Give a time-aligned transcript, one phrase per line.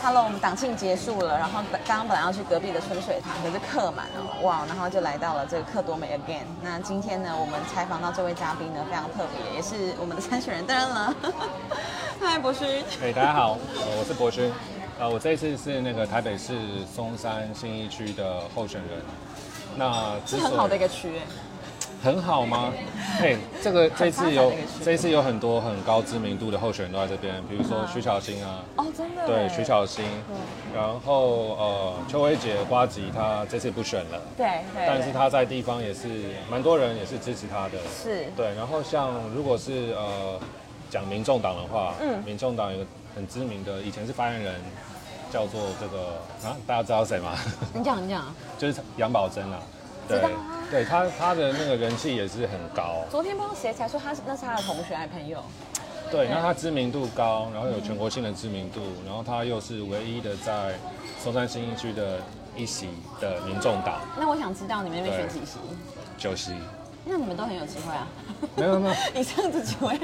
[0.00, 6.44] Hello，我们党庆结束了，然后本刚刚本来要去隔壁的春水堂，可是客满了，哇，然后就来到了这个客多美 again。
[6.62, 11.14] 那今天呢，我们采访到这位嘉宾呢，非常特别，也是我们的参选人，当然了，
[12.20, 12.66] 嗨，博勋，
[13.02, 14.52] 哎，大家好，呃我是博勋，
[15.00, 16.56] 呃，我这一次是那个台北市
[16.94, 19.02] 松山新义区的候选人。
[19.76, 21.20] 那是很好的一个区，
[22.02, 22.72] 很好吗？
[23.20, 24.52] 哎，这个这次有
[24.84, 30.04] 这一次有很多很高知名度的候选人都在这边，比如说嗯徐小欣啊，哦，真的，对，徐，小欣，
[30.74, 36.08] 然后呃邱薇姐瓜吉她这次不选了，对对，但是她在地方也是
[36.48, 38.26] 蛮多人也是支持她的，是。
[38.36, 40.38] 对，然后像如果是呃
[40.90, 42.22] 讲民众党的话，嗯。
[42.24, 42.86] 民众党有个
[43.16, 44.54] 很知名的，以前是发言人，
[45.32, 47.32] 叫做这个啊，大家知道谁吗？
[47.74, 49.77] 你讲你讲，就是杨宝珍啊，对
[50.08, 55.42] 知道啊，对他他的那个人气也是很高，昨天不知道谁才说他是那是他的同学还是朋友，
[56.10, 60.74] 对，那他知名度高，然后有全国性的知名度，然后他又是唯一的在
[61.22, 62.18] 松山新一区的
[62.56, 62.88] 一席
[63.20, 65.58] 的民众党那我想知道你们那边选几席？
[66.16, 66.52] 九席，
[67.04, 68.08] 那你们都很有机会啊，
[68.56, 68.94] 没有没有。
[69.14, 69.96] 以上这几位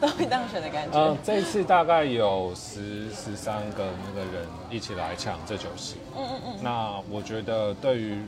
[0.00, 0.98] 都会当选的感觉。
[0.98, 5.96] 嗯，这一次大概有十十三个那个人一起来抢这九席。
[6.14, 8.18] 嗯嗯嗯，那我觉得对于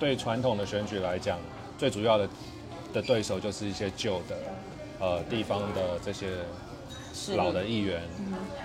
[0.00, 1.38] 对传统的选举来讲，
[1.78, 2.28] 最主要的
[2.92, 4.36] 的对手就是一些旧的
[4.98, 6.26] 呃地方的这些
[7.36, 8.02] 老的议员。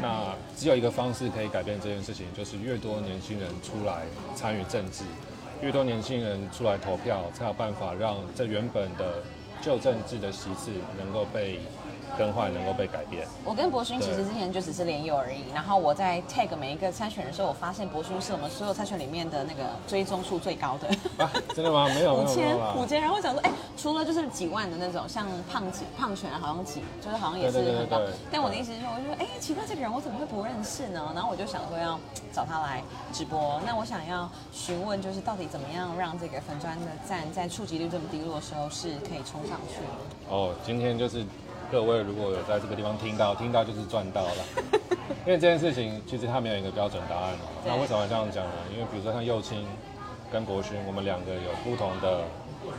[0.01, 5.03] 那只有一个方式可以改变这件事情，就是越多年轻人出来参与政治，
[5.61, 9.21] 越多年轻人出来投票，才有办法让这原本的
[9.61, 11.59] 旧政治的席次能够被
[12.17, 13.27] 更换，能够被改变。
[13.43, 20.87] 我跟博勋其实之前就只是连友而已，然后我在 tag 每一个参选人的时候，我发现博勋是我们所有参选里面的那个追踪数最高的。
[21.23, 21.87] 啊，真的吗？
[21.89, 22.57] 没有， 五千。
[22.77, 27.99] 五千，然后我想说，哎、除了就是几万的那种，像胖子胖犬好像几，就是好像也是很高。
[28.31, 31.11] 但我的意思是说，我就说，哎、奇怪，这个人我怎么会不认识呢？
[31.13, 31.99] 然后我就想说要
[32.31, 32.81] 找他来
[33.11, 33.59] 直播。
[33.65, 40.33] 那我想要询问，就是到底怎么样让这个粉砖的赞在触及率这么低落的时候是可以冲上去的？
[40.35, 41.25] 哦，今天就是
[41.71, 44.45] 各位如果有在这个地方听到，听到就是赚到了。
[45.25, 47.31] 因为这件事情其实它没有一个标准答案。
[47.33, 48.51] 嘛那为什么这样讲呢？
[48.71, 49.65] 因为比如说像右青
[50.31, 52.21] 跟国勋，我们两个有不同的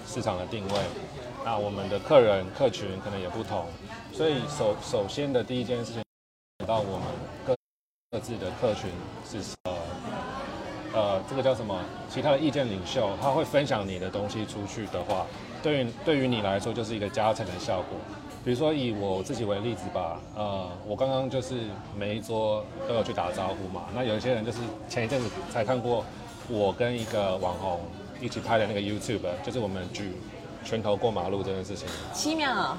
[0.07, 0.75] 市场的定位，
[1.45, 3.67] 那我们的客人客群可能也不同，
[4.13, 6.03] 所以首首先的第一件事情，
[6.67, 7.07] 到我们
[7.45, 7.57] 各
[8.13, 8.91] 各自的客群
[9.29, 9.75] 是呃
[10.95, 11.79] 呃，这个叫什么？
[12.09, 15.27] 其他的意见领袖，他会分享你的东西出去的话，
[15.63, 17.99] 对于对于你来说就是一个加成的效果。
[18.47, 21.63] 比如说以我自己为例子吧，呃，我刚刚就是
[21.99, 23.87] 每一桌都有去打招呼嘛。
[23.93, 24.59] 那有一些人就是
[24.89, 26.05] 前一阵子才看过
[26.49, 27.81] 我跟一个网红
[28.21, 30.13] 一起拍的那个 YouTube，就是我们举
[30.65, 31.89] 拳头过马路这件事情。
[32.15, 32.77] 七秒，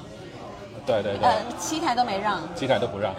[0.86, 3.14] 对对对，呃，七台都没让，七台都不让。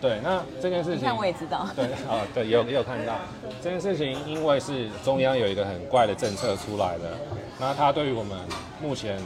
[0.00, 1.68] 对，那这件事情， 你看我也知道。
[1.76, 3.12] 对啊，对，也有也有看到
[3.62, 7.10] 这件事情，因为是中央有一个很怪的政策出来的，
[7.58, 8.38] 那它对于我们
[8.80, 9.20] 目前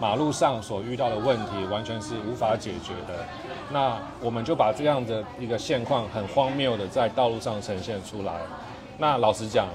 [0.00, 3.24] 马路上所遇到的问题，完全是无法解决的。
[3.70, 8.32] 那我们就把这样的一个现况很荒谬的在道路上呈现出来。
[8.96, 9.68] 那老实讲，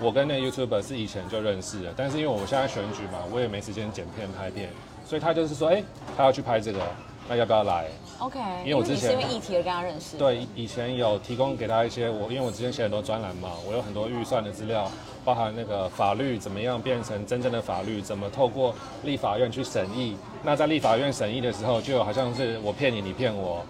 [0.00, 4.70] 我跟那个 YouTuber 是以前就认识的，但是因为我现在选举嘛，我也没时间剪片拍片，
[5.06, 5.82] 所以他就是说，哎、
[6.16, 6.80] 他要去拍这个，
[7.28, 7.86] 那要不要来
[8.18, 14.90] ？OK，因为我之前因为议题而跟他认识。，对，以前有提供给他一些我，因为我之前写很多专栏嘛，我有很多预算的资料，
[15.24, 20.16] 包含那个法律怎么样变成真正的法律，怎么透过立法院去审议。
[20.42, 23.64] 那在立法院审议的时候，就有好像是我骗你，你骗我，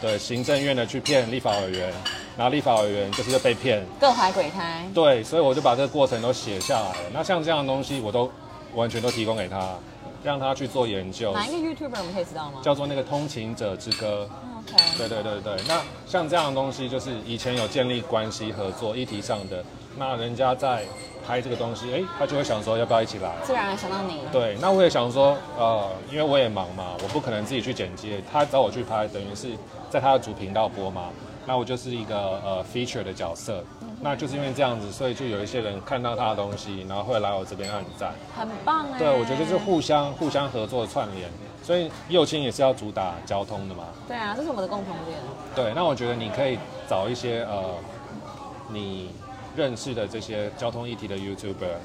[0.00, 1.92] 对，行政院的去骗立法委员，
[2.36, 4.88] 然后立法委员就是被骗，各怀鬼胎。
[4.94, 7.10] 对，所以我就把这个过程都写下来了。
[7.12, 8.30] 那像这样的东西，我都
[8.74, 9.74] 完全都提供给他，
[10.22, 14.28] 让他去做研究，哪一个 YouTuber 我们可以知道吗叫做那个《通勤者之歌》。
[14.72, 19.62] ？OK，对对对对，那像这样的东西，就是以前有建立关系合作议题上的，
[19.96, 20.84] 那人家在
[21.26, 23.32] 拍这个东西，哎，他就会想说要不要一起来？
[23.44, 24.20] 自然而然想到你。
[24.32, 29.50] 对，那我也想说，呃，因为我也忙嘛，我不可能自己去剪接，他找我去拍，等于是
[29.88, 31.10] 在他的主频道播嘛，
[31.46, 33.64] 那我就是一个呃 feature 的角色，
[34.00, 38.12] 那就是因为这样子，所以就有一些人看到他的东西，然后会来我这边按赞。
[38.36, 38.98] 很棒哎。
[38.98, 41.28] 对，我觉得就是互相互相合作串联，
[41.62, 43.84] 所以右青也是要主打交通的嘛。
[44.08, 45.18] 对啊，这是我们的共同点。
[45.54, 46.58] 对，那我觉得你可以
[46.88, 47.74] 找一些呃，
[48.68, 49.10] 你
[49.56, 51.76] 认识的这些交通议题的 YouTuber，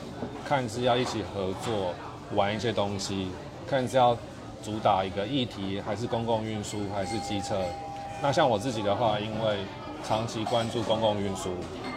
[0.48, 1.94] 看是要一起合作
[2.36, 3.30] 玩一些东西，
[3.68, 4.18] 看是要
[4.63, 7.62] 主打一个议题，还是公共运输，还是机车。
[8.21, 9.57] 那像我自己的话，因为
[10.04, 11.51] 长期关注公共运输，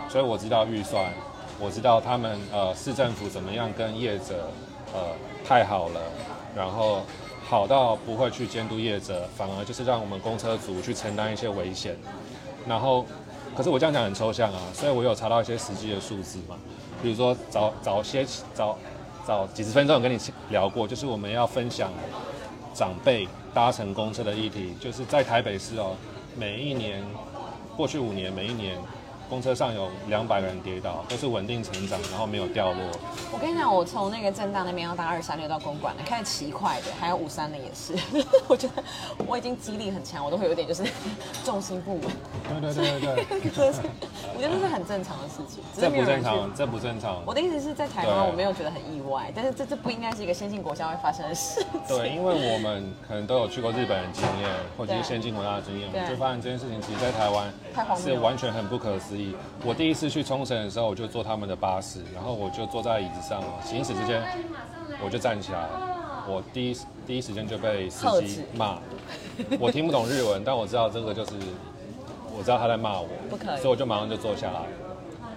[0.08, 1.12] 所以我知道预算，
[1.58, 4.50] 我知道他们呃市政府怎么样跟业者
[4.92, 5.00] 呃
[5.44, 6.00] 太好了，
[6.54, 7.02] 然后
[7.44, 11.96] 好到不会去监督业者，反而就是让我们公车组去承担一些危险。
[12.68, 13.04] 然后
[13.56, 16.56] 可是我这样讲很抽象啊，所以我有查到一些实际的数字嘛，
[17.02, 18.78] 比如说早早些早
[19.26, 20.18] 早几十分钟有跟你
[20.50, 21.90] 聊过，就是我们要分享
[22.74, 25.94] 长辈搭乘公车的议题，就是在台北市哦，
[26.36, 27.04] 每一年
[27.76, 28.78] 过去五年每一年。
[29.32, 32.82] 公车上有两百个人跌倒，都是稳定成长，然后没有掉落。
[33.32, 37.94] 我跟你讲，我从那个正大那边要搭二三六到公馆的，开始骑快的，还有五三的也是。
[38.46, 38.84] 我觉得
[39.26, 40.84] 我已经肌力很强，我都会有点就是
[41.42, 42.02] 重心不稳。
[42.60, 43.72] 对对对对对。
[44.36, 45.64] 我觉得这是很正常的事情。
[45.80, 47.22] 这不正常，这不正常。
[47.24, 51.64] 我的意思是在台湾，我没有觉得很意外，但是这这不应该是一个先进国家会发生的事。
[51.88, 57.50] 对，因为我们可能都有去过日本的经验，或者是先进国家的经验，我们就发现这件事情其实在台湾
[57.96, 59.34] 是完全很不可思议。
[59.64, 64.22] 我第一次去冲绳的时候，我就坐他们的巴士，然后我就坐在椅子上，行驶之间
[65.04, 65.66] 我就站起来，
[66.28, 66.76] 我第一
[67.06, 68.78] 第一时间就被司机骂，
[69.58, 71.32] 我听不懂日文，但我知道这个就是
[72.36, 74.60] 我知道他在骂我，不可以，所以我就马上就坐下来。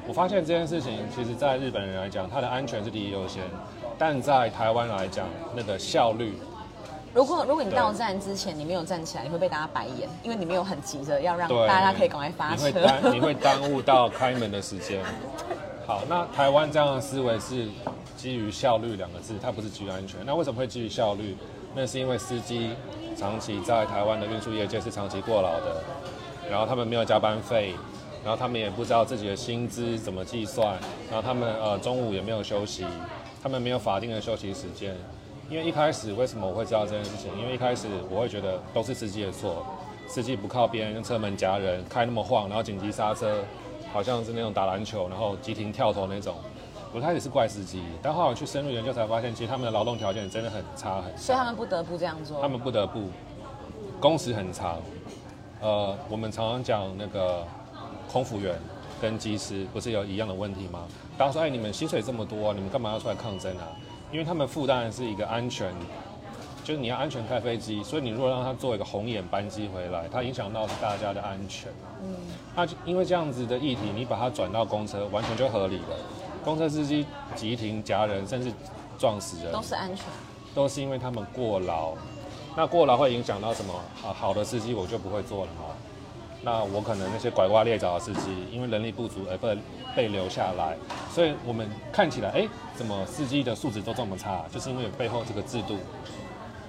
[0.08, 3.44] 我发现这件事情，其实在日本人来讲，他的安全是第一优先，
[3.98, 6.34] 但在台湾来讲，那个效率。
[7.16, 12.68] 如果如果你到站之前你没有站起来，你会被大家白眼，因为你没有很急着要让大家可以赶快发车。
[12.68, 15.02] 你会耽你会耽误到开门的时间。
[15.88, 17.70] 好，那台湾这样的思维是
[18.18, 20.20] 基于效率两个字，它不是基于安全。
[20.26, 21.38] 那为什么会基于效率？
[21.74, 22.72] 那是因为司机
[23.16, 25.82] 长期在台湾的运输业界是长期过劳的，
[26.52, 27.76] 然后他们没有加班费，
[28.26, 30.78] 然后他们也不知道自己的薪资怎么计算，
[31.10, 32.86] 然后他们呃中午也没有休息，
[33.42, 34.94] 他们没有法定的休息时间。
[35.50, 37.32] 因为一开始为什么我会知道这件事情？
[37.40, 39.66] 因为一开始我会觉得都是司机的错，
[40.08, 43.44] 司机不靠边，用车门夹人，开那么晃，然后紧急刹车，
[43.94, 46.36] 好像是那种打篮球，然后急停跳投那种。
[46.94, 51.16] 我开始是怪司机，但后来去深入研究才发现，其实他们的劳动条件真的很差很。
[51.18, 52.42] 所以他们不得不这样做。
[52.42, 53.10] 他们不得不，
[54.00, 54.80] 工时很长。
[55.62, 57.46] 呃，我们常常讲那个
[58.12, 58.56] 空服员
[59.02, 60.88] 跟机师不是有一样的问题吗？
[61.18, 63.68] 大家说，哎，你们薪水这么多，你们干嘛要出来抗争啊？
[64.12, 65.74] 因为他们负担的是一个安全，
[66.64, 71.72] 就是你要安全开飞机，所以你如果让他做一个红眼班机回来，它影响到是大家的安全。
[72.02, 72.16] 嗯，
[72.56, 75.98] 那因为这样子的议题，你把它转到公车，完全就合理了。
[76.44, 77.06] 公车司机
[77.36, 78.52] 急停夹人，甚至
[78.98, 80.06] 撞死人，都是安全，
[80.54, 81.94] 都是因为他们过劳。
[82.56, 83.74] 那过劳会影响到什么？
[84.02, 85.75] 啊，好的司机我就不会做了嘛。
[86.46, 89.58] 那我可能那些拐瓜裂枣的司机，因为人力不足而被
[89.96, 90.78] 被留下来，
[91.12, 94.46] 所以我们看起来，哎，怎么司机的素质都这么差？
[94.54, 95.80] 就是因为背后这个制度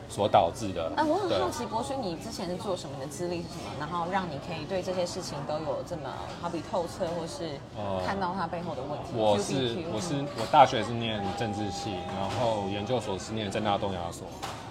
[0.09, 0.91] 所导致的。
[0.97, 2.97] 哎，我很好奇，博轩，你之前是做什么？
[2.99, 3.77] 你的资历是什么？
[3.79, 6.09] 然后让你可以对这些事情都有这么
[6.41, 7.61] 好比透彻，或是
[8.07, 9.13] 看到它背后的问题？
[9.15, 14.27] 我是我是我大学是念政治系，然后研究所是念正大东亚所。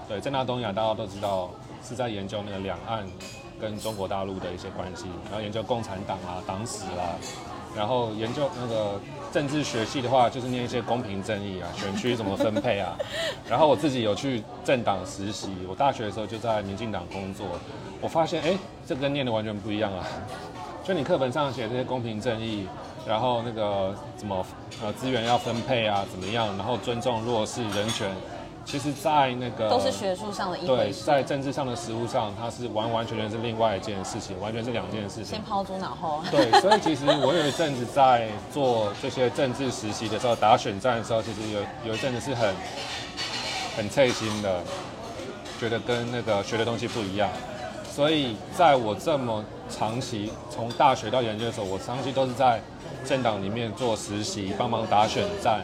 [0.07, 1.51] 对，正大东亚大家都知道
[1.87, 3.07] 是在研究那个两岸。
[3.59, 7.15] 跟中国大陆的一些关系，然后研究共产党啊、党史啊，
[7.75, 8.99] 然后研究那个
[9.31, 12.97] 政治学系的话，就是念一些公平正义啊、选区怎么分配啊。
[13.49, 17.45] 然后我自己有去政党实习，我大学的时候就在民进党工作，
[18.01, 20.05] 我发现哎，这跟念的完全不一样啊。
[20.83, 22.67] 就你课本上写这些公平正义，
[23.07, 24.45] 然后那个怎么
[24.83, 28.09] 呃资源要分配啊，怎么样，然后尊重弱势人权。
[28.65, 35.25] 其实，在那个都是学术上的一对，在政治上的实务上，它是完完全全是另外一件事情，完全是两件事情。
[35.25, 36.23] 先抛诸脑后。
[36.31, 42.55] 对，所以其实我有一阵子在做这些政治实习的时候，打选战的时候，其实有有一阵子是很
[43.77, 44.59] 很刺心的，
[45.59, 47.29] 觉得跟那个学的东西不一样。
[47.87, 52.59] 所以在我这么长期从大学到研究所，我长期都是在
[53.05, 55.61] 政党里面做实习，帮忙打选战，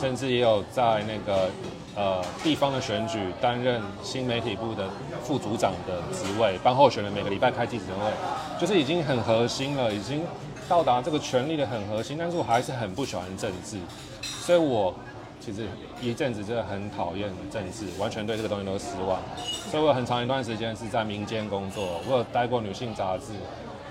[0.00, 1.50] 甚至也有在那个。
[1.98, 4.88] 呃，地方的选举担任新媒体部的
[5.20, 10.22] 副组长的职位，帮候选人每个礼拜开记者会，就是已经很核心了，已经
[10.68, 12.16] 到达这个权力的很核心。
[12.16, 13.78] 但是我还是很不喜欢政治，
[14.22, 14.94] 所以我
[15.40, 15.66] 其实
[16.00, 19.18] 一阵子真的很讨厌政治，完全对这个东西都失望。
[19.44, 23.32] 所以我很长一段时间是在民间工作，我有待过女性杂志，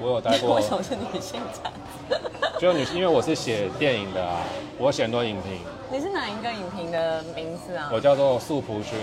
[0.01, 0.56] 我有待过。
[0.56, 1.70] 为什么是女性杂
[2.10, 2.16] 志？
[2.60, 4.39] 就女，因为我是写电影的啊，
[4.77, 5.60] 我写很多影评。
[5.92, 7.89] 你是哪一个影评的名字啊？
[7.94, 8.98] 我叫做素朴勋，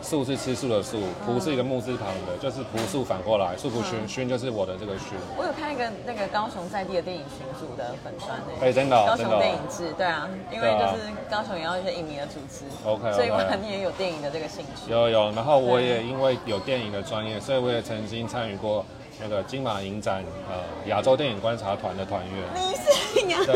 [0.00, 5.18] 素是吃素的素，朴是一个木字旁的，就是朴素反过来，素朴勋，勋就是我的这个勋。
[5.36, 14.90] 我有看一个那个高雄在地的电影群组的粉砖诶，哎，真的，高雄电影志，对啊，因为就是高雄也要一些影迷的组织，OK，所以我你也有电影的这个兴趣。
[14.90, 18.84] 有有，然后我也因为有电影的专业，所以我也曾经参与过
[19.20, 22.34] 那个金马影展呃亚洲电影观察团的团员。
[22.54, 23.52] 你是亚洲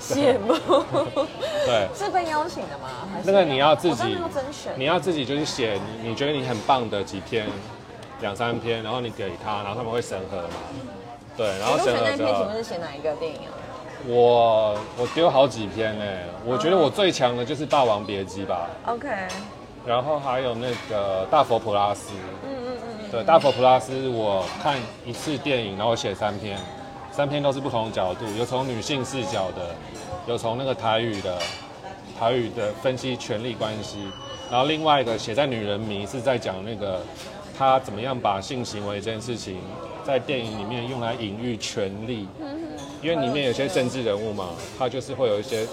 [0.00, 0.54] 羡慕，
[1.66, 2.88] 对， 是被邀请的吗？
[3.12, 4.16] 还是那个你要自己，
[4.76, 7.46] 你要自己就是写你你觉得你很棒的几篇，
[8.20, 10.54] 两三篇，然后你给他，然后他们会审核嘛。
[11.36, 13.54] 对，然后审核之后选那篇请问，是写哪一个电影啊？
[14.06, 16.04] 我我丢好几篇呢，
[16.44, 19.08] 我觉得我最强的就是《霸王别姬》吧，OK，
[19.86, 22.10] 然后还有那个《大佛普拉斯》，
[22.44, 22.50] 嗯
[23.12, 26.58] 对，《大佛普拉斯》我看一次电影，然后我写三篇，
[27.10, 29.76] 三篇都是不同角度，有从女性视角的，
[30.26, 31.38] 有从那个台语的
[32.18, 33.98] 台语的分析权力关系，
[34.50, 37.02] 然后另外一个写在女人迷是在讲那个
[37.58, 39.58] 他怎么样把性行为这件事情
[40.02, 42.26] 在电影里面用来隐喻权力，
[43.02, 45.66] 因为里面有些政治人物嘛，他就是会有一些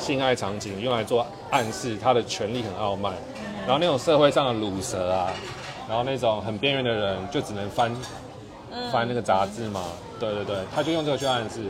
[0.00, 3.14] 性爱场景用来做暗示，他的权力很傲慢，
[3.64, 5.30] 然后那种社会上的卤蛇啊，
[5.90, 7.92] 然后那种很边缘的人就只能翻
[8.92, 9.82] 翻那个杂志嘛，
[10.20, 11.64] 对对对，他就用这个去暗示。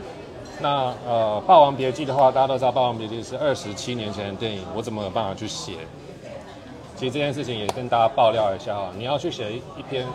[0.59, 5.73] 那呃，《霸王别姬》的话，大家都知道，《霸王别姬》是二十七年前的电影，我怎么有办法去写？
[6.95, 10.05] 其实这件事情也跟大家爆料一下哈，你要去写一一篇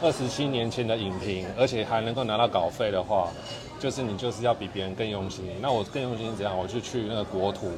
[0.00, 3.26] 二十七年前的影评，而且还能够拿到稿费的话，
[3.80, 5.44] 就是你就是要比别人更用心。
[5.60, 6.56] 那我更用心是怎样？
[6.56, 7.72] 我就去那个国土，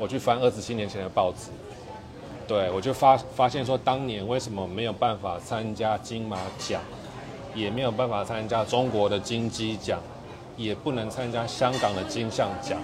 [0.00, 1.52] 我去翻二十七年前的报纸，
[2.46, 6.80] 对我就发发现说，当年为什么没有办法参加金马奖，
[7.54, 10.00] 也没有办法参加中国的金鸡奖，
[10.56, 12.78] 也不能参加香港的金像奖，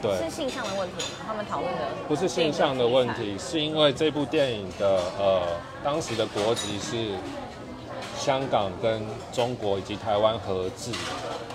[0.00, 0.18] 对。
[0.24, 1.24] 是性向的问题吗？
[1.26, 5.42] 他们讨论的不是性向的问题，是因为这部电影的呃
[5.84, 7.12] 当时的国籍是
[8.16, 10.90] 香港跟中国以及台湾合制，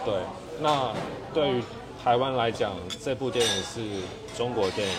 [0.04, 0.14] 对。
[0.60, 0.92] 那
[1.34, 1.64] 对于
[2.04, 2.72] 台湾来讲，
[3.04, 3.82] 这部电影是
[4.36, 4.94] 中国电影。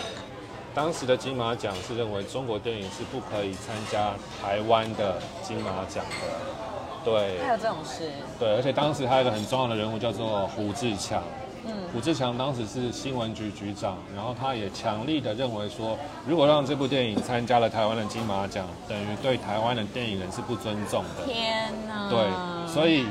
[0.73, 7.39] 当时的金马奖是认为中国电影是不可以参加台湾的金马奖的，对。
[7.43, 11.21] 还有这种事，对，而且当时还有一个很重要的人物叫做胡志强。
[11.65, 21.25] 嗯胡志强当时是新闻局局长，然后他也强力的认为说，如果让这部电影参加了台湾的金马奖，等于对台湾的电影人是不尊重的。
[21.25, 22.09] 天哪！
[22.09, 23.05] 对，所以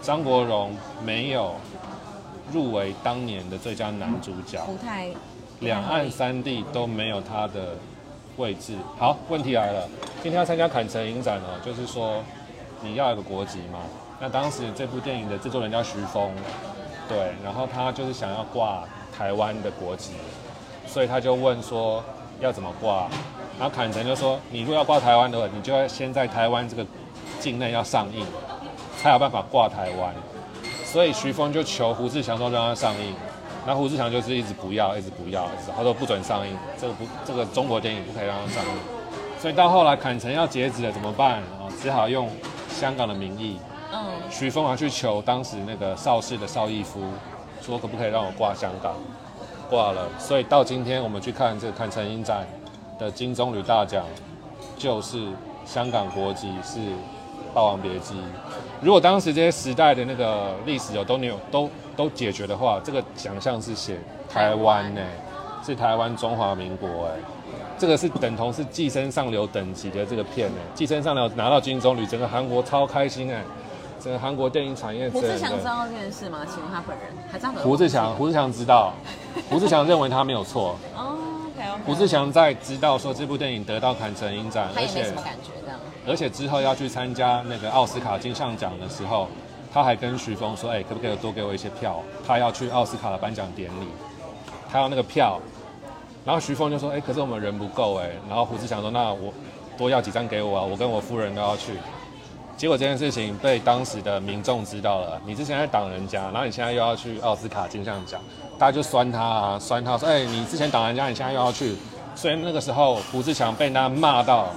[0.00, 0.74] 张国荣
[1.04, 1.54] 没有
[2.52, 5.10] 入围当年的最佳男主角，不太
[5.60, 7.76] 两岸三地都没有他的
[8.36, 8.74] 位置。
[8.98, 9.88] 好，问题来了，
[10.22, 12.22] 今天要参加坎城影展哦，就是说
[12.82, 13.78] 你要有个国籍嘛。
[14.18, 16.30] 那当时这部电影的制作人叫徐峰，
[17.08, 18.84] 对，然后他就是想要挂
[19.16, 20.12] 台湾的国籍，
[20.86, 22.02] 所以他就问说
[22.40, 23.08] 要怎么挂，
[23.58, 26.84] 然后坎城就说你如果要挂台湾的话，你就要先在台湾这个
[27.38, 28.24] 境内要上映，
[28.98, 30.14] 才有办法挂台湾。
[30.84, 33.14] 所以徐峰就求胡志强说让他上映，
[33.66, 38.70] 然后胡志强就是一直不要，一直不要，一直他说不准上映，这个不这个中国电影不可以让他上映。
[39.38, 41.68] 所以到后来坎城要截止了怎么办啊？
[41.80, 42.28] 只好用
[42.68, 43.58] 香港的名义，
[43.92, 47.00] 嗯，徐峰啊去求当时那个邵氏的邵逸夫，
[47.62, 48.94] 说可不可以让我挂香港，
[49.70, 50.08] 挂了。
[50.18, 52.46] 所以到今天我们去看这个坎城影展
[52.98, 54.04] 的金棕榈大奖，
[54.76, 55.28] 就是
[55.64, 56.78] 香港国籍是
[57.52, 58.14] 《霸王别姬》。
[58.80, 65.00] 如果当时这些时代的那个历史有都没有都都解决的话，这个奖项是写台湾呢、
[65.62, 67.10] 是台湾中华民国哎、
[67.78, 73.42] 这个是等同是寄生上流等级的这个片呢、寄生上流拿到金棕榈，整个韩国超开心哎、
[74.02, 75.20] 整个韩国电影产业胡。
[75.20, 76.38] 志强知道这件事吗？
[76.50, 77.60] 请问他本人还这样子？
[77.60, 78.94] 胡志强， 胡志强知道，
[79.50, 80.78] 胡志强认为他没有错。
[80.96, 81.18] 哦
[81.54, 81.82] ，OK。
[81.84, 85.12] 胡志强在知道说这部电影得到坎城影展，而且。
[86.06, 89.28] 而且之后要去参加那个奥斯卡金像奖的时候，
[89.72, 92.02] 他还跟徐峰说：“哎、可不可以多给我一些票？
[92.26, 93.86] 他要去奥斯卡的颁奖典礼，
[94.70, 95.38] 他要那个票。”
[96.24, 99.32] 然后徐峰就说：“哎、可是我们人不够哎。”然后胡志强说：“那我
[99.78, 101.74] 多要几张给我啊，我跟我夫人都要去。”
[102.56, 108.20] 结果这件事情被当时的民众知道了，你之前在挡人家，然后你现在又要去奥斯卡金像奖，
[108.58, 111.76] 大家就酸他啊，酸他说：“哎、你之前挡人家，你现在又要去。”
[112.14, 114.48] 所以那个时候胡志强被大家骂到，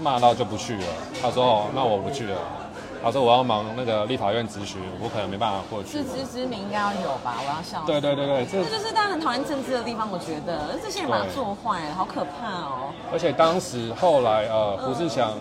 [0.00, 0.84] 骂到就不去了。
[1.20, 2.38] 他说：“哦，那我不去了。”
[3.02, 6.04] 他说：“我要忙那个立法院咨询，我可能没办法过去自。
[6.04, 7.36] 知之明应该要有吧？
[7.40, 12.92] 我要笑。”对对对对，这这就是大家很讨厌政治的地方，我觉得这些人把它做坏了，好可怕哦。
[13.10, 15.32] 而且当时后来呃，胡志强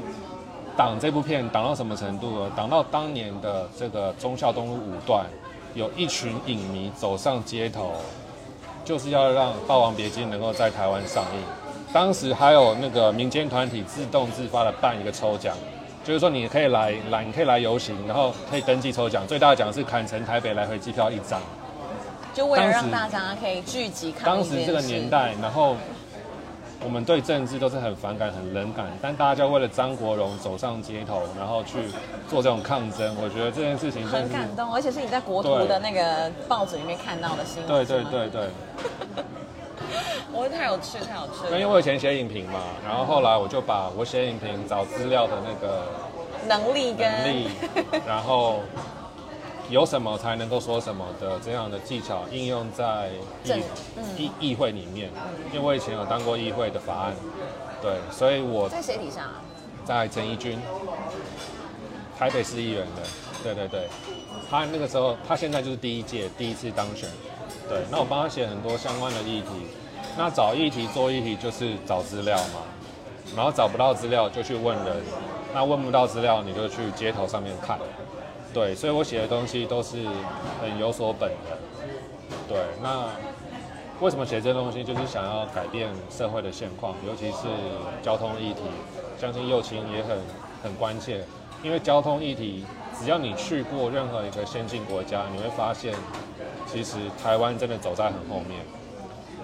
[0.77, 2.51] 挡这部片挡到什么程度呢？
[2.55, 5.25] 挡到当年的这个忠孝东路五段，
[5.73, 7.91] 有一群影迷走上街头，
[8.85, 11.58] 就是要让《霸王别姬》能够在台湾上映。
[11.91, 15.55] 当时还有那个民间团体自动自发的办一个抽奖，
[16.03, 21.41] 就是说你可以来来，你可以来游行，然后可以登记抽奖，最大的奖是砍成台北来回机票一张。
[22.31, 25.75] 就为了让大家可以聚集当时这个年，代，然后
[26.85, 31.79] 我们对政治都是很反感、很冷感，但大家为了张国荣走上街头，然后去
[32.29, 37.67] 做这种抗争，我觉得这件事情很感动，而且是你在国图的那个报纸里面看到的新闻。
[37.67, 38.47] 对对对对。
[40.31, 41.65] 我太有趣，太有趣了因为。
[41.65, 45.85] 我以前写影评嘛，然后后来我就把我写影评找资料的那个
[46.47, 47.49] 能力跟能力，
[48.07, 48.61] 然后
[49.69, 53.09] 有什么才能够说什么的这样的技巧应用在
[53.43, 53.63] 议
[53.97, 55.09] 嗯议议会里面，
[55.53, 57.13] 因为我以前有当过议会的法案，
[57.81, 59.41] 对，所以我在谁底下啊？
[59.85, 60.59] 在陈义军，
[62.17, 63.01] 台北市议员的，
[63.43, 63.87] 对对对，
[64.49, 67.09] 他那个时候，他现在就是第一届第一次当选，
[67.67, 69.47] 对，那我帮他写很多相关的议题，
[70.17, 72.61] 那找议题做议题就是找资料嘛，
[73.35, 74.97] 然后找不到资料就去问人，
[75.53, 77.79] 那问不到资料你就去街头上面看，
[78.53, 80.05] 对，所以我写的东西都是
[80.61, 81.57] 很有所本的，
[82.47, 83.07] 对，那
[84.01, 87.47] 为什么写这东西，就是想要改变社会的现况，尤其是
[88.01, 88.61] 交通议题，
[89.19, 90.17] 相信右倾也很
[90.63, 91.23] 很关切，
[91.61, 92.65] 因为交通议题，
[93.01, 95.93] 只要你去过任何一个先进国家，你会发现，
[96.67, 98.59] 其实台湾真的走在很后面。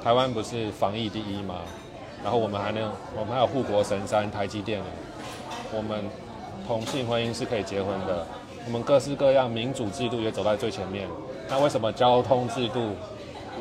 [0.04, 1.56] 台湾不是防疫第一吗？
[2.22, 4.86] 然后我们还能，我们还有护国神山台积电呢，
[5.72, 6.04] 我们
[6.68, 8.28] 同性婚姻是可以结婚的，
[8.66, 11.08] 我们各式各样民主制度也走在最前面。
[11.48, 12.92] 那为什么交通制度，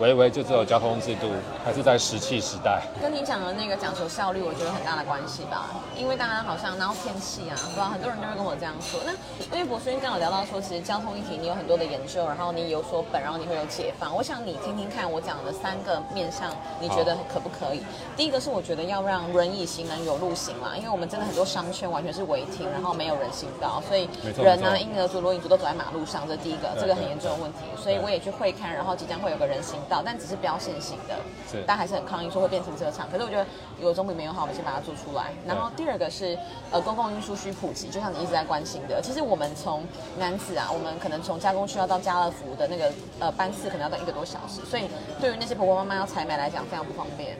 [0.00, 1.30] 唯唯就只有交通制度，
[1.64, 2.82] 还是在石器时代？
[3.00, 5.66] 跟你讲的那个讲求效率，我觉得很大的关系吧。
[5.96, 8.98] 因为大家好像，然后天气啊，不知道很多人就会跟我这样说。
[9.06, 9.12] 那
[9.56, 14.14] 因为博士刚刚有聊到说，其实交通议题你有很多的研究，然后你有所本，然后你会有解放。
[14.14, 17.82] 我想你听听看我讲的三个面向，你觉得可不可以？
[18.16, 24.08] 第一个是我觉得要让轮椅行人有路行啦，因为我们真的很多商圈完全是违停，然后没有人行道，所以
[24.42, 27.58] 人啊、没错婴儿族、轮椅族都走在马路上，这第一个，这个很严重的问题。
[27.80, 31.14] 所以我也去会看，然后即将会有个人行道，但只是标线型的，
[31.50, 33.08] 是但还是很抗议说会变停车场。
[33.10, 33.46] 可是我觉得
[33.80, 35.32] 有总比没有好，我们先把它做出来。
[35.46, 36.38] 然后第二个是
[36.70, 39.00] 呃公共运输需普及，就像你一直在关心的。
[39.02, 39.84] 其实我们从
[40.18, 44.88] 南子啊，我们可能从加工区要到家乐福的那个呃班次，可能要到一个多小时，所以
[45.20, 47.36] 对于那些婆婆妈妈要采买来讲非常不方便。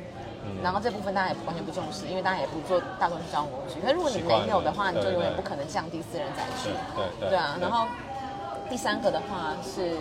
[0.46, 3.80] 嗯然后这部分大家也完全不重视，因为大家也不做大众交通工具。
[3.80, 6.68] 可是如果你没有的话，你就永远不可能降低私人载具
[7.18, 7.30] 对。
[7.30, 7.86] 对啊，然后
[8.68, 9.96] 第三个的话是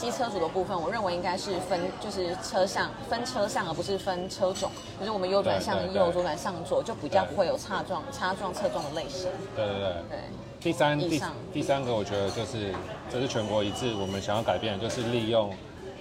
[0.00, 4.70] 机车主的部分，我认为应该是分就是车上分车上，而不是分车种。
[4.98, 9.28] 就是我们右转向右，左转向左，就比较不会有擦撞、擦撞、侧撞的类型。
[9.54, 9.92] 对对对。
[10.08, 10.18] 对，
[10.58, 11.22] 第三第
[11.52, 12.74] 第三个，我觉得就是
[13.12, 15.52] 这是全国一致，我们想要改变的，就是利用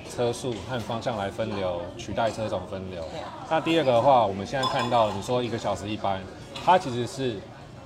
[0.09, 3.03] 车速和方向来分流，取代车种分流。
[3.49, 6.21] 那第二个的话，我们现在看到，你说一个小时一班，
[6.65, 7.37] 它其实是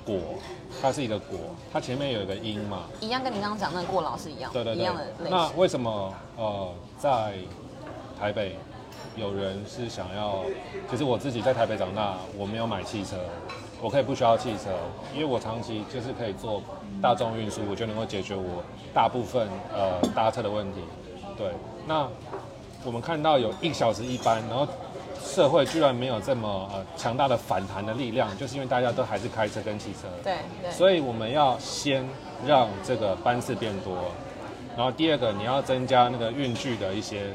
[0.06, 0.16] 果，
[0.82, 1.38] 它是一个果，
[1.72, 5.04] 它前面有一个因嘛，一样跟你刚刚讲那个过劳是一样，对对对一样的。
[5.24, 5.58] 类那型。
[5.58, 7.34] 为什么呃在
[8.20, 8.58] 台北
[9.16, 10.44] 有人是想要？
[10.90, 13.18] 其实我自己在台北长大，我没有买汽车，
[13.82, 14.72] 我可以不需要汽车，
[15.14, 16.62] 因为我长期就是可以坐
[17.02, 18.64] 大众运输，我就能够解决我
[18.94, 20.82] 大部分呃搭车的问题。
[21.38, 21.48] 对，
[21.88, 22.08] 那
[22.86, 24.68] 我们看到有一小时一班，然后
[25.24, 30.08] 社会居然没有这么呃强大的反弹的力量，就是因为大家都还是开车跟汽车。
[30.24, 30.72] 对对。
[30.72, 32.08] 所以我们要先
[32.46, 34.12] 让这个班次变多，
[34.76, 37.32] 然后第二个你要增加那个运具的一些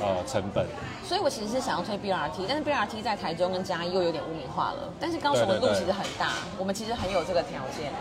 [0.00, 0.66] 呃成本。
[1.04, 4.88] 所以我其实是想要推 BRT，但是 BRT 在台中跟嘉义又有点污名化了。
[4.98, 7.92] 但是高雄的路其实很大，我们其实很有这个条件。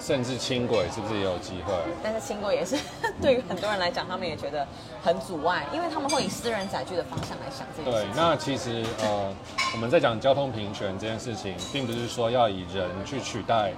[0.00, 1.72] 甚至轻轨是不是也有机会？
[2.02, 2.76] 但是轻轨也是
[3.20, 4.66] 对于很多人来讲，他们也觉得
[5.02, 8.16] 很阻碍，因为他们会以私人载具的方向来想这件事对，情。
[8.16, 9.32] 那其实呃，
[9.74, 13.72] 我们在讲交通平权这件事情，并不是说要以人去取代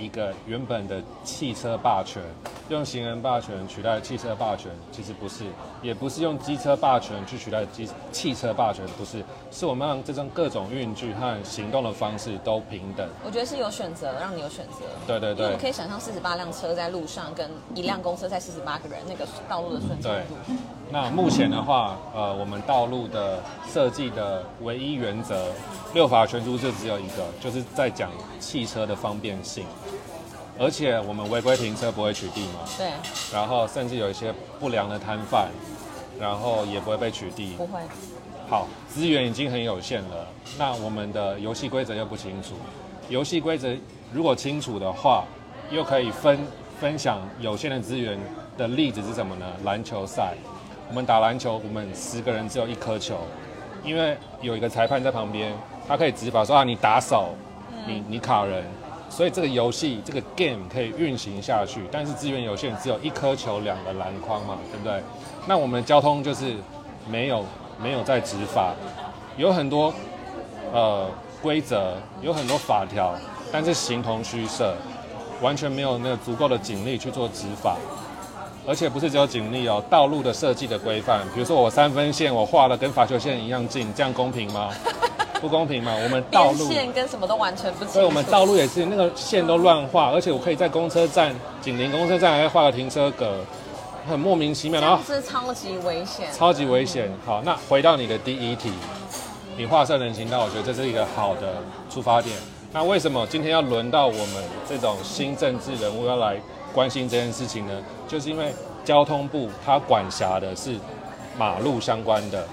[0.00, 2.22] 一个原本的汽车霸权，
[2.70, 5.44] 用行人霸权取代汽车霸权，其实不是，
[5.82, 13.06] 也不是用机车霸权去取代机汽车霸权，不是，是我们让这种各种运具和行动的方式都平等。
[13.24, 14.86] 我觉得是有选择，让你有选择。
[15.06, 20.34] 对对对我们可以想象四十八辆车在路上，跟一辆公车载四十八个人，那个道路的顺畅对度。
[20.92, 23.38] 那目前的话，呃，我们道路的
[23.72, 25.46] 设计的唯一原则，
[25.94, 28.10] 六法全书就只有一个，就是在讲
[28.40, 29.64] 汽车的方便性。
[30.62, 32.90] 而且我们违规停车不会取缔嘛，对，
[33.32, 35.48] 然后甚至有一些不良的摊贩，
[36.20, 37.56] 然后也不会被取缔。
[37.56, 37.80] 不会。
[38.46, 40.26] 好，资源已经很有限了，
[40.58, 42.50] 那我们的游戏规则又不清楚。
[43.08, 43.74] 游戏规则
[44.12, 45.24] 如果清楚的话，
[45.70, 46.38] 又可以分
[46.78, 48.18] 分享有限的资源
[48.58, 49.46] 的例子是什么呢？
[49.64, 50.34] 篮球赛，
[50.90, 53.16] 我们打篮球，我们十个人只有一颗球，
[53.82, 55.54] 因为有一个裁判在旁边，
[55.88, 57.30] 他可以执法说啊，你打手，
[57.86, 58.62] 你你卡人，
[59.10, 65.02] 所以这个游戏这个 game 可以运行下去，但是资源有限，只有一颗球，两个篮筐嘛，对不对？
[65.46, 66.54] 那我们的交通就是
[67.10, 67.44] 没有
[67.82, 68.72] 没有在执法，
[69.36, 69.92] 有很多
[70.72, 71.06] 呃
[71.42, 73.14] 规则，有很多法条，
[73.52, 74.74] 但是形同虚设，
[75.42, 77.76] 完全没有那个足够的警力去做执法。
[78.68, 84.68] 而且不是只有警力哦，道路的设计的规范，比如说我三分线我画的跟罚球线一样近，这样公平吗？
[85.40, 85.94] 不公平嘛？
[86.02, 87.92] 我们道路，线跟什么都完全不清楚。
[87.94, 93.44] 所以我们道路也是那个线都乱画，而且我可以在公车站紧邻公车站还画个停车格，
[94.08, 97.10] 很莫名其妙，这然后是超级危险，超级危险。
[97.24, 98.70] 好，那回到你的第一题，
[99.56, 101.56] 你画设人行道，我觉得这是一个好的
[101.88, 102.36] 出发点。
[102.72, 106.36] 那为什么今天要轮到我们这种新政治人物要来
[106.72, 107.72] 关心这件事情呢？
[108.06, 108.52] 就是因为
[108.84, 110.76] 交通部它管辖的是
[111.36, 112.46] 马路相关的，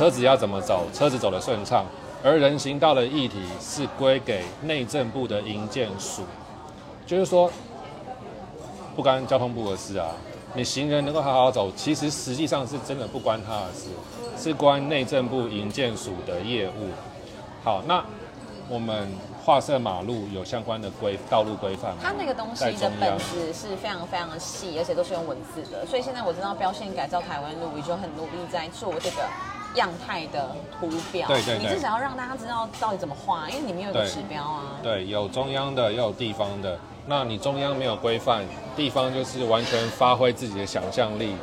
[0.00, 1.84] 车子要怎么走，车子走得顺畅，
[2.24, 6.22] 而人行道的议题是归给内政部的营建署，
[7.06, 7.52] 就是说
[8.96, 10.08] 不干交通部的事啊。
[10.54, 13.90] 你行人能够好好走，其实实际上是真的不关他的事，
[14.38, 16.88] 是关内政部营建署的业务。
[17.62, 18.02] 好，那
[18.70, 19.06] 我们
[19.44, 21.98] 画设马路有相关的规道路规范吗？
[22.02, 29.28] 它那个东西的本质是非常非常细，而且都是用文字的，所以现在我知道标线改造台湾路，我就很努力在做这个
[29.74, 31.28] 样态的图表。
[31.28, 34.62] 对对对你至少要让大家知道到底怎么画，因为里面有一个对指标啊。
[34.82, 36.78] 对，有中央的，也有地方的。
[37.06, 38.44] 那你中央没有规范，
[38.76, 41.34] 地方就是完全发挥自己的想象力，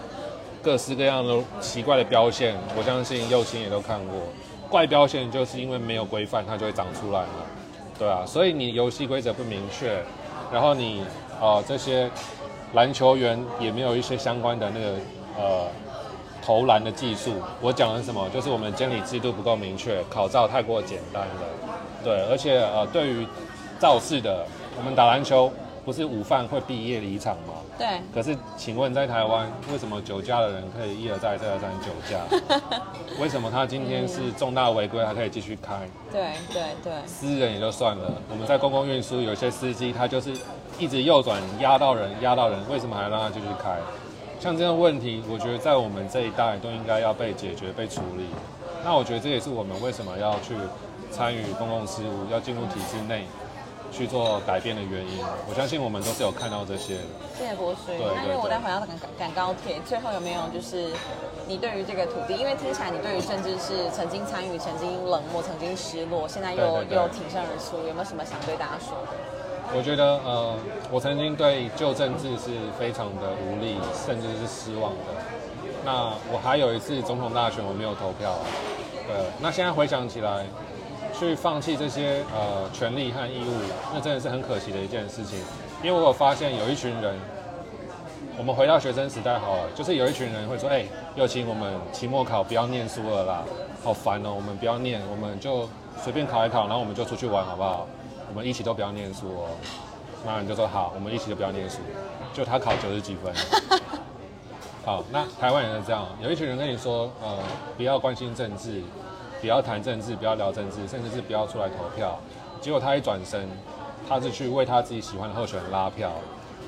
[0.62, 4.16] 各式各样的奇怪的标线，我相信右青也都看过。
[4.70, 7.28] 怪标线就是因为没有规范，它就会长出来了，
[7.98, 8.24] 对啊。
[8.26, 10.02] 所以你游戏规则不明确，
[10.52, 11.04] 然后你
[11.42, 12.10] 呃这些
[12.74, 14.96] 篮球员也没有一些相关的那个
[15.38, 15.68] 呃
[16.48, 17.34] 投篮的技术。
[17.60, 18.30] 我讲的是什么？
[18.30, 21.42] 就是我们监理制度不够明确，考照太过简单了。
[22.02, 23.28] 对，而且呃，对于
[23.78, 24.46] 造势的，
[24.78, 25.52] 我们打篮球
[25.84, 27.56] 不是午饭会毕业离场吗？
[27.78, 32.80] 对，可是，请问在台湾，为什么酒驾的人可以一而再、再而三酒驾？
[33.20, 35.78] 为什么他今天是重大违规还可以继续开？
[36.10, 40.32] 对对对，私人也就算了，我们在公共运输有些司机他就是
[40.80, 43.78] 一直右转压到人，压到人，为什么还让他继续开？
[44.40, 48.26] 像这样的问题，我觉得在我们这一代都应该要被解决、被处理。
[48.86, 50.56] 那我觉得这也是我们为什么要去
[51.12, 53.26] 参与公共事务，要进入体制内
[53.92, 55.20] 去做改变的原因。
[55.50, 57.02] 我相信我们都是有看到这些的。
[57.38, 57.80] 谢谢博士。
[57.88, 60.94] 对那因为我待会要赶赶高铁，最后有没有就是
[61.48, 69.37] 你对于这个土地，因为听起来你对于甚至是曾经参与、曾经冷漠、曾经失落，现在又又挺身而出，有没有什么想对大家说的？
[69.76, 70.56] 我觉得，呃，
[70.90, 75.14] 我曾经对旧政治是非常的无力，甚至是失望的。
[75.84, 78.34] 那我还有一次总统大选，我没有投票。
[79.08, 80.46] 对，那现在回想起来，
[81.18, 83.54] 去放弃这些呃权利和义务，
[83.94, 85.40] 那真的是很可惜的一件事情。
[85.84, 87.16] 因为我有发现有一群人，
[88.38, 93.44] 我们回到学生时代好了，就是有一群人会说，哎、又请，我们期末考不要念书了啦，
[93.84, 95.70] 好烦哦，我们不要念，我们就
[96.02, 97.88] 随便考一考，然后我们就出去玩好不好？
[98.30, 99.50] 我们一起都不要念书哦。
[100.26, 101.78] 那你就说好，我们一起都不要念书，
[102.34, 103.34] 就他考九十几分。
[104.84, 107.38] 好，那台湾也是这样，有一群人跟你说，呃，
[107.76, 108.82] 不要关心政治，
[109.42, 112.18] 不要谈政治，不要聊政治，甚至是不要出来投票。
[112.62, 113.48] 结果他一转身，
[114.08, 116.12] 他是去为他自己喜欢的候选人拉票，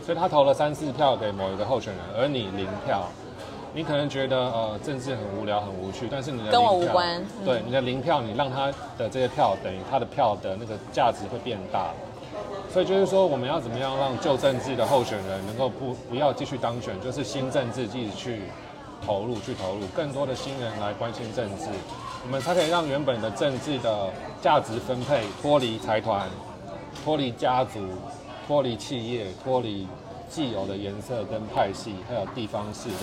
[0.05, 3.07] 所以他投了三四票给某一个候选人，而你零票。
[3.73, 11.91] 你可能觉得呃政治很无聊很无趣，但是你的跟我无关嗯对你的零票，你让他的这些票等于他的票的那个价值会变大。
[12.71, 18.41] 所以就是说，我们要怎么样让旧政治的候选人能够不不要继续当选，就是新政治继续去
[19.05, 21.65] 投入，去投入更多的新人来关心政治，
[22.23, 24.09] 我们才可以让原本的政治的
[24.41, 26.27] 价值分配脱离财团、
[27.03, 27.79] 脱离家族、
[28.47, 29.87] 脱离企业、脱离
[30.29, 32.95] 既有的颜色跟派系，还有地方势力。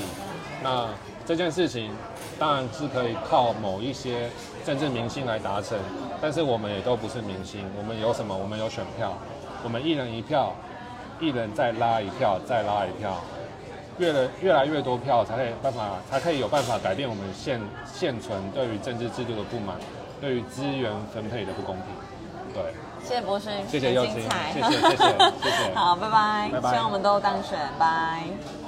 [0.63, 0.89] 那
[1.27, 1.91] 这件事情
[2.39, 4.31] 当然是可以靠某一些
[4.65, 5.77] 政治明星来达成，
[6.23, 8.37] 但是我们也都不是明星，我们有什么？
[8.37, 9.13] 我们有选票，
[9.65, 10.55] 我们一人一票，
[11.21, 13.21] 一人再拉一票，再拉一票，
[13.99, 17.61] 越来越来越多票，才可以办法，才可以有办法改变我们现
[17.93, 19.77] 现存对于政治制度的不满，
[20.21, 21.85] 对于资源分配的不公平。
[22.55, 22.73] 对，
[23.07, 25.75] 谢谢博士，谢谢很佑青精彩，谢谢谢谢谢谢。
[25.79, 26.71] 好，拜拜，拜拜。
[26.71, 28.66] 希望我们都当选，拜。